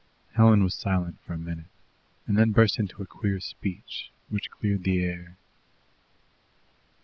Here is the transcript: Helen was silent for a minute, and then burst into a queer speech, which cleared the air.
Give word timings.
Helen 0.33 0.63
was 0.63 0.73
silent 0.73 1.19
for 1.21 1.33
a 1.33 1.37
minute, 1.37 1.67
and 2.25 2.35
then 2.35 2.49
burst 2.53 2.79
into 2.79 3.03
a 3.03 3.05
queer 3.05 3.39
speech, 3.39 4.09
which 4.29 4.49
cleared 4.49 4.83
the 4.83 5.03
air. 5.03 5.37